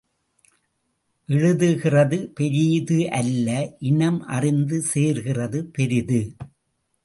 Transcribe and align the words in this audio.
எழுதுகிறது 1.29 2.19
பெரிது 2.33 3.09
அல்ல 3.09 3.47
இனம் 3.79 4.21
அறிந்து 4.27 4.81
சேர்க்கிறது 4.93 5.61
பெரிது. 5.65 6.21